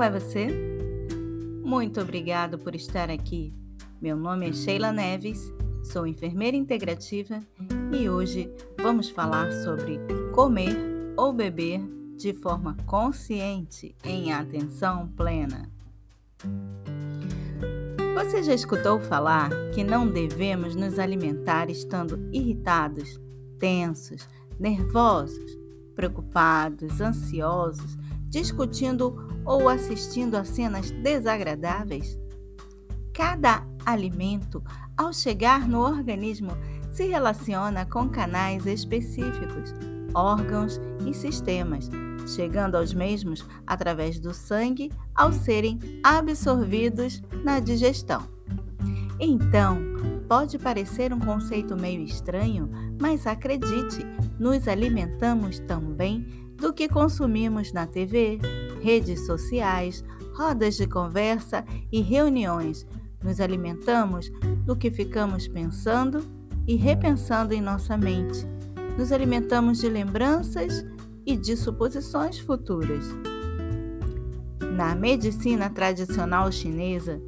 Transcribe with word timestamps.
vai 0.00 0.10
você? 0.10 0.48
Muito 1.62 2.00
obrigado 2.00 2.58
por 2.58 2.74
estar 2.74 3.10
aqui. 3.10 3.52
Meu 4.00 4.16
nome 4.16 4.48
é 4.48 4.52
Sheila 4.54 4.90
Neves, 4.90 5.52
sou 5.84 6.06
enfermeira 6.06 6.56
integrativa 6.56 7.38
e 7.92 8.08
hoje 8.08 8.50
vamos 8.80 9.10
falar 9.10 9.52
sobre 9.62 10.00
comer 10.34 10.74
ou 11.18 11.34
beber 11.34 11.82
de 12.16 12.32
forma 12.32 12.78
consciente 12.86 13.94
em 14.02 14.32
atenção 14.32 15.06
plena. 15.08 15.70
Você 18.14 18.42
já 18.42 18.54
escutou 18.54 18.98
falar 19.00 19.50
que 19.74 19.84
não 19.84 20.10
devemos 20.10 20.74
nos 20.74 20.98
alimentar 20.98 21.68
estando 21.68 22.18
irritados, 22.32 23.20
tensos, 23.58 24.26
nervosos, 24.58 25.58
preocupados, 25.94 27.02
ansiosos, 27.02 27.98
discutindo 28.30 29.28
ou 29.44 29.68
assistindo 29.68 30.36
a 30.36 30.44
cenas 30.44 30.90
desagradáveis? 30.90 32.18
Cada 33.12 33.66
alimento, 33.84 34.62
ao 34.96 35.12
chegar 35.12 35.68
no 35.68 35.80
organismo, 35.80 36.52
se 36.92 37.06
relaciona 37.06 37.84
com 37.84 38.08
canais 38.08 38.64
específicos, 38.66 39.74
órgãos 40.14 40.80
e 41.06 41.12
sistemas, 41.12 41.90
chegando 42.26 42.76
aos 42.76 42.94
mesmos 42.94 43.44
através 43.66 44.18
do 44.18 44.32
sangue 44.32 44.90
ao 45.14 45.32
serem 45.32 45.78
absorvidos 46.02 47.22
na 47.44 47.58
digestão. 47.60 48.22
Então, 49.18 49.78
pode 50.28 50.58
parecer 50.58 51.12
um 51.12 51.18
conceito 51.18 51.76
meio 51.76 52.02
estranho, 52.02 52.70
mas 53.00 53.26
acredite, 53.26 54.06
nos 54.38 54.66
alimentamos 54.66 55.58
também 55.60 56.49
do 56.60 56.72
que 56.72 56.88
consumimos 56.88 57.72
na 57.72 57.86
TV, 57.86 58.38
redes 58.82 59.24
sociais, 59.26 60.04
rodas 60.34 60.76
de 60.76 60.86
conversa 60.86 61.64
e 61.90 62.00
reuniões. 62.02 62.86
Nos 63.24 63.40
alimentamos 63.40 64.30
do 64.64 64.76
que 64.76 64.90
ficamos 64.90 65.48
pensando 65.48 66.22
e 66.66 66.76
repensando 66.76 67.54
em 67.54 67.60
nossa 67.60 67.96
mente. 67.96 68.46
Nos 68.98 69.10
alimentamos 69.10 69.78
de 69.78 69.88
lembranças 69.88 70.84
e 71.26 71.36
de 71.36 71.56
suposições 71.56 72.38
futuras. 72.38 73.06
Na 74.76 74.94
medicina 74.94 75.70
tradicional 75.70 76.50
chinesa, 76.52 77.20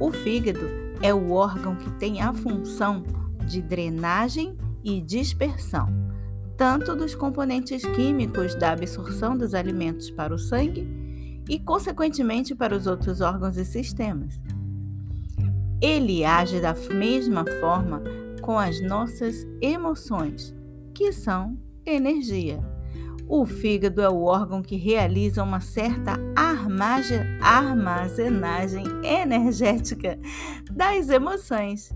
o 0.00 0.10
fígado 0.12 0.68
é 1.02 1.12
o 1.12 1.32
órgão 1.32 1.76
que 1.76 1.90
tem 1.92 2.20
a 2.20 2.32
função 2.32 3.04
de 3.46 3.62
drenagem 3.62 4.56
e 4.84 5.00
dispersão, 5.00 5.88
tanto 6.58 6.94
dos 6.96 7.14
componentes 7.14 7.82
químicos 7.94 8.56
da 8.56 8.72
absorção 8.72 9.38
dos 9.38 9.54
alimentos 9.54 10.10
para 10.10 10.34
o 10.34 10.38
sangue 10.38 10.84
e, 11.48 11.56
consequentemente, 11.60 12.52
para 12.52 12.76
os 12.76 12.88
outros 12.88 13.20
órgãos 13.20 13.56
e 13.56 13.64
sistemas. 13.64 14.42
Ele 15.80 16.24
age 16.24 16.60
da 16.60 16.74
mesma 16.74 17.44
forma 17.60 18.02
com 18.42 18.58
as 18.58 18.82
nossas 18.82 19.46
emoções, 19.62 20.52
que 20.92 21.12
são 21.12 21.56
energia. 21.86 22.58
O 23.28 23.46
fígado 23.46 24.00
é 24.00 24.08
o 24.08 24.24
órgão 24.24 24.60
que 24.60 24.74
realiza 24.74 25.44
uma 25.44 25.60
certa 25.60 26.16
armazenagem 27.40 28.84
energética 29.04 30.18
das 30.72 31.08
emoções 31.08 31.92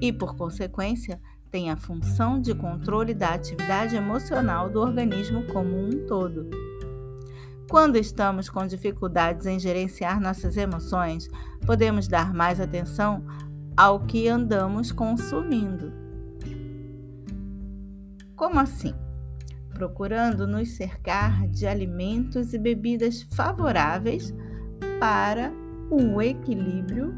e, 0.00 0.10
por 0.10 0.34
consequência, 0.36 1.20
tem 1.50 1.70
a 1.70 1.76
função 1.76 2.40
de 2.40 2.54
controle 2.54 3.12
da 3.12 3.30
atividade 3.30 3.96
emocional 3.96 4.70
do 4.70 4.80
organismo 4.80 5.44
como 5.46 5.76
um 5.76 6.06
todo. 6.06 6.48
Quando 7.68 7.96
estamos 7.96 8.48
com 8.48 8.66
dificuldades 8.66 9.46
em 9.46 9.58
gerenciar 9.58 10.20
nossas 10.20 10.56
emoções, 10.56 11.28
podemos 11.66 12.08
dar 12.08 12.32
mais 12.34 12.60
atenção 12.60 13.24
ao 13.76 14.00
que 14.00 14.28
andamos 14.28 14.92
consumindo. 14.92 15.92
Como 18.34 18.58
assim? 18.58 18.94
procurando 19.80 20.46
nos 20.46 20.76
cercar 20.76 21.48
de 21.48 21.66
alimentos 21.66 22.52
e 22.52 22.58
bebidas 22.58 23.22
favoráveis 23.34 24.34
para 25.00 25.50
o 25.90 26.20
equilíbrio 26.20 27.14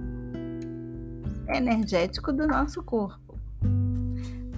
energético 1.49 2.33
do 2.33 2.47
nosso 2.47 2.81
corpo. 2.85 3.22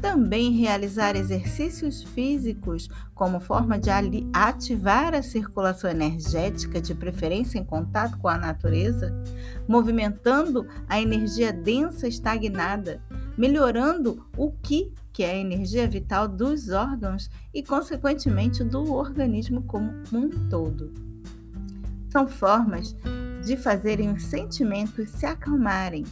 Também 0.05 0.53
realizar 0.53 1.17
exercícios 1.17 2.03
físicos 2.03 2.91
como 3.15 3.41
forma 3.41 3.79
de 3.79 3.89
ativar 4.35 5.15
a 5.15 5.23
circulação 5.23 5.91
energética, 5.91 6.79
de 6.79 6.95
preferência 6.95 7.59
em 7.59 7.65
contato 7.65 8.19
com 8.19 8.29
a 8.29 8.37
natureza, 8.37 9.15
movimentando 9.67 10.69
a 10.87 11.01
energia 11.01 11.55
densa 11.55 12.07
estagnada, 12.07 13.01
melhorando 13.35 14.27
o 14.37 14.53
que 14.53 14.93
que 15.11 15.23
é 15.23 15.31
a 15.31 15.39
energia 15.39 15.89
vital 15.89 16.29
dos 16.29 16.69
órgãos 16.69 17.31
e, 17.55 17.63
consequentemente, 17.63 18.63
do 18.63 18.93
organismo 18.93 19.63
como 19.63 19.91
um 20.13 20.29
todo. 20.51 20.93
São 22.11 22.29
formas 22.29 22.95
de 23.43 23.57
fazerem 23.57 24.13
os 24.13 24.23
sentimentos 24.25 25.09
se 25.09 25.25
acalmarem 25.25 26.05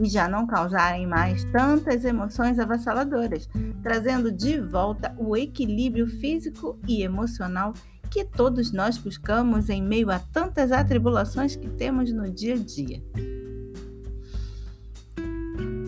e 0.00 0.08
já 0.08 0.28
não 0.28 0.46
causarem 0.46 1.06
mais 1.06 1.44
tantas 1.46 2.04
emoções 2.04 2.58
avassaladoras, 2.58 3.48
trazendo 3.82 4.30
de 4.32 4.60
volta 4.60 5.14
o 5.18 5.36
equilíbrio 5.36 6.06
físico 6.06 6.78
e 6.86 7.02
emocional 7.02 7.72
que 8.10 8.24
todos 8.24 8.72
nós 8.72 8.96
buscamos 8.96 9.68
em 9.68 9.82
meio 9.82 10.10
a 10.10 10.18
tantas 10.18 10.70
atribulações 10.70 11.56
que 11.56 11.68
temos 11.68 12.12
no 12.12 12.30
dia 12.30 12.54
a 12.54 12.58
dia. 12.58 13.02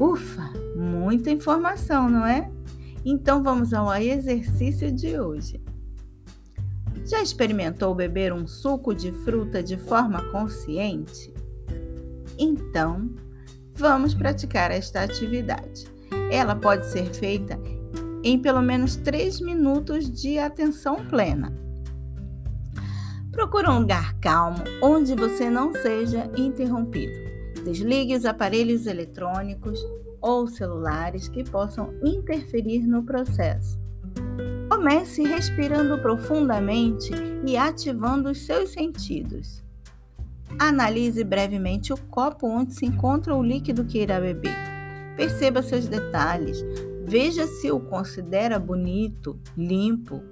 Ufa! 0.00 0.52
Muita 0.76 1.30
informação, 1.30 2.10
não 2.10 2.26
é? 2.26 2.50
Então 3.04 3.42
vamos 3.42 3.72
ao 3.72 3.94
exercício 3.94 4.90
de 4.90 5.18
hoje. 5.18 5.62
Já 7.04 7.22
experimentou 7.22 7.94
beber 7.94 8.32
um 8.32 8.46
suco 8.46 8.92
de 8.92 9.12
fruta 9.12 9.62
de 9.62 9.76
forma 9.76 10.20
consciente? 10.32 11.32
Então, 12.36 13.08
vamos 13.76 14.14
praticar 14.14 14.70
esta 14.70 15.02
atividade. 15.02 15.86
Ela 16.30 16.56
pode 16.56 16.86
ser 16.86 17.06
feita 17.14 17.58
em 18.22 18.38
pelo 18.38 18.60
menos 18.60 18.96
3 18.96 19.40
minutos 19.40 20.10
de 20.10 20.38
atenção 20.38 21.06
plena. 21.06 21.52
Procure 23.30 23.68
um 23.68 23.80
lugar 23.80 24.14
calmo 24.20 24.64
onde 24.82 25.14
você 25.14 25.48
não 25.50 25.72
seja 25.72 26.30
interrompido. 26.36 27.12
Desligue 27.64 28.16
os 28.16 28.24
aparelhos 28.24 28.86
eletrônicos, 28.86 29.78
ou 30.20 30.46
celulares 30.48 31.28
que 31.28 31.44
possam 31.44 31.94
interferir 32.02 32.86
no 32.86 33.04
processo. 33.04 33.78
Comece 34.68 35.22
respirando 35.22 35.98
profundamente 35.98 37.12
e 37.46 37.56
ativando 37.56 38.30
os 38.30 38.44
seus 38.44 38.70
sentidos. 38.70 39.65
Analise 40.58 41.22
brevemente 41.22 41.92
o 41.92 41.96
copo 41.96 42.46
onde 42.46 42.74
se 42.74 42.86
encontra 42.86 43.34
o 43.34 43.42
líquido 43.42 43.84
que 43.84 43.98
irá 43.98 44.18
beber. 44.18 44.56
Perceba 45.16 45.62
seus 45.62 45.86
detalhes. 45.86 46.64
Veja 47.04 47.46
se 47.46 47.70
o 47.70 47.78
considera 47.78 48.58
bonito, 48.58 49.38
limpo, 49.56 50.22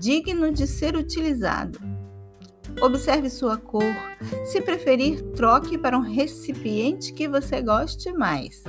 digno 0.00 0.50
de 0.50 0.66
ser 0.66 0.96
utilizado. 0.96 1.78
Observe 2.80 3.30
sua 3.30 3.56
cor. 3.56 3.94
Se 4.46 4.60
preferir, 4.60 5.22
troque 5.32 5.78
para 5.78 5.96
um 5.96 6.02
recipiente 6.02 7.12
que 7.12 7.28
você 7.28 7.62
goste 7.62 8.12
mais. 8.12 8.64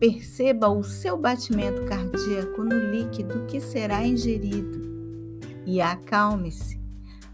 Perceba 0.00 0.68
o 0.68 0.82
seu 0.82 1.16
batimento 1.16 1.84
cardíaco 1.84 2.64
no 2.64 2.76
líquido 2.90 3.46
que 3.46 3.60
será 3.60 4.04
ingerido 4.04 4.82
e 5.64 5.80
acalme-se. 5.80 6.81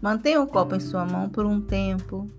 Mantenha 0.01 0.41
o 0.41 0.47
copo 0.47 0.75
em 0.75 0.79
sua 0.79 1.05
mão 1.05 1.27
por 1.29 1.45
um 1.45 1.59
tempo, 1.59 2.29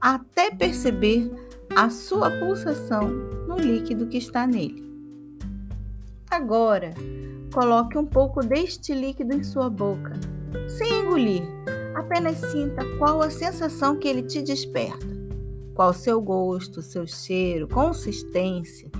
até 0.00 0.50
perceber 0.50 1.30
a 1.76 1.88
sua 1.88 2.30
pulsação 2.30 3.08
no 3.46 3.56
líquido 3.56 4.08
que 4.08 4.18
está 4.18 4.46
nele. 4.46 4.82
Agora, 6.28 6.92
coloque 7.52 7.96
um 7.96 8.04
pouco 8.04 8.40
deste 8.40 8.92
líquido 8.92 9.34
em 9.34 9.44
sua 9.44 9.70
boca, 9.70 10.12
sem 10.68 11.02
engolir. 11.02 11.42
Apenas 11.94 12.38
sinta 12.38 12.82
qual 12.98 13.22
a 13.22 13.30
sensação 13.30 13.96
que 13.96 14.08
ele 14.08 14.22
te 14.22 14.42
desperta. 14.42 15.06
Qual 15.74 15.92
seu 15.92 16.20
gosto, 16.20 16.82
seu 16.82 17.06
cheiro, 17.06 17.68
consistência. 17.68 18.90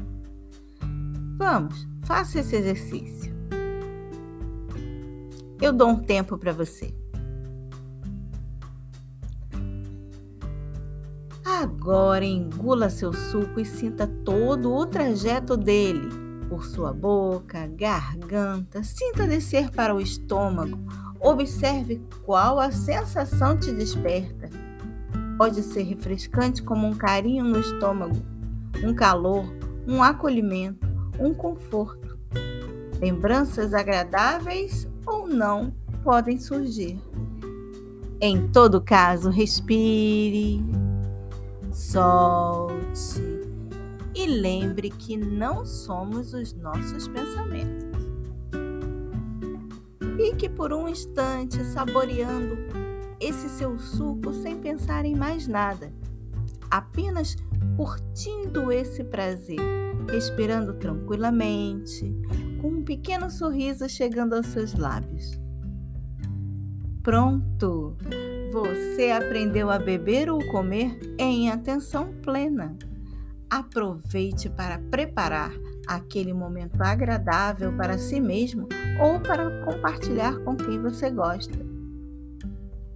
Vamos, 1.37 1.87
faça 2.05 2.39
esse 2.39 2.55
exercício. 2.55 3.33
Eu 5.61 5.73
dou 5.73 5.89
um 5.89 5.99
tempo 5.99 6.39
para 6.39 6.53
você. 6.53 6.95
Agora 11.63 12.25
engula 12.25 12.91
seu 12.91 13.13
suco 13.13 13.61
e 13.61 13.65
sinta 13.65 14.07
todo 14.25 14.73
o 14.73 14.85
trajeto 14.85 15.57
dele 15.57 16.09
por 16.49 16.65
sua 16.65 16.93
boca, 16.93 17.67
garganta, 17.69 18.83
sinta 18.83 19.27
descer 19.27 19.71
para 19.71 19.95
o 19.95 20.01
estômago, 20.01 20.77
Observe 21.23 22.03
qual 22.25 22.59
a 22.59 22.73
sensação 22.73 23.57
te 23.57 23.71
desperta. 23.71 24.51
Pode 25.39 25.63
ser 25.63 25.85
refrescante 25.85 26.61
como 26.65 26.85
um 26.85 26.95
carinho 26.95 27.45
no 27.45 27.61
estômago, 27.61 28.17
um 28.83 28.93
calor, 28.93 29.45
um 29.87 30.03
acolhimento, 30.03 30.85
um 31.21 31.33
conforto. 31.33 32.19
Lembranças 33.01 33.73
agradáveis 33.73 34.89
ou 35.07 35.29
não 35.29 35.73
podem 36.03 36.41
surgir. 36.41 37.01
Em 38.21 38.49
todo 38.49 38.81
caso, 38.81 39.31
respire, 39.31 40.61
solte 41.73 43.23
e 44.15 44.27
lembre 44.27 44.91
que 44.91 45.17
não 45.17 45.65
somos 45.65 46.35
os 46.35 46.53
nossos 46.53 47.09
pensamentos. 47.09 47.91
Fique 50.17 50.49
por 50.49 50.73
um 50.73 50.87
instante 50.87 51.65
saboreando 51.65 52.57
esse 53.19 53.49
seu 53.49 53.79
suco 53.79 54.33
sem 54.33 54.59
pensar 54.59 55.05
em 55.05 55.17
mais 55.17 55.47
nada, 55.47 55.93
apenas 56.71 57.37
curtindo 57.77 58.71
esse 58.71 59.03
prazer, 59.03 59.59
respirando 60.11 60.75
tranquilamente, 60.75 62.15
com 62.61 62.69
um 62.69 62.85
pequeno 62.85 63.31
sorriso 63.31 63.89
chegando 63.89 64.35
aos 64.35 64.47
seus 64.47 64.75
lábios. 64.75 65.41
Pronto! 67.03 67.97
Você 68.53 69.11
aprendeu 69.11 69.71
a 69.71 69.79
beber 69.79 70.29
ou 70.29 70.39
comer 70.49 71.01
em 71.19 71.49
atenção 71.49 72.13
plena. 72.23 72.77
Aproveite 73.49 74.51
para 74.51 74.79
preparar 74.91 75.51
aquele 75.87 76.35
momento 76.35 76.79
agradável 76.83 77.75
para 77.79 77.97
si 77.97 78.21
mesmo 78.21 78.69
ou 79.01 79.19
para 79.21 79.65
compartilhar 79.65 80.39
com 80.41 80.55
quem 80.55 80.83
você 80.83 81.09
gosta. 81.09 81.59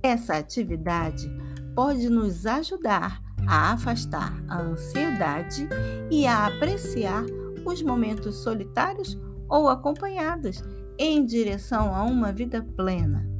Essa 0.02 0.36
atividade 0.36 1.26
pode 1.74 2.10
nos 2.10 2.44
ajudar 2.44 3.22
a 3.48 3.72
afastar 3.72 4.38
a 4.48 4.60
ansiedade 4.60 5.66
e 6.10 6.26
a 6.26 6.48
apreciar 6.48 7.24
os 7.64 7.80
momentos 7.80 8.36
solitários 8.42 9.18
ou 9.48 9.70
acompanhados 9.70 10.62
em 10.98 11.24
direção 11.24 11.94
a 11.94 12.02
uma 12.02 12.30
vida 12.30 12.62
plena. 12.76 13.35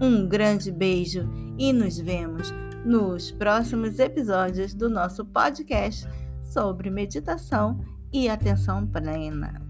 Um 0.00 0.26
grande 0.26 0.72
beijo 0.72 1.28
e 1.58 1.72
nos 1.74 1.98
vemos 1.98 2.50
nos 2.86 3.30
próximos 3.30 3.98
episódios 3.98 4.72
do 4.72 4.88
nosso 4.88 5.26
podcast 5.26 6.08
sobre 6.42 6.88
meditação 6.88 7.78
e 8.10 8.26
atenção 8.26 8.86
plena. 8.86 9.60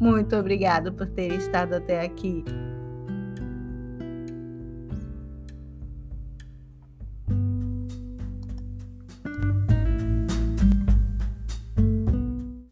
Muito 0.00 0.34
obrigado 0.34 0.94
por 0.94 1.08
ter 1.10 1.32
estado 1.34 1.74
até 1.74 2.00
aqui. 2.00 2.42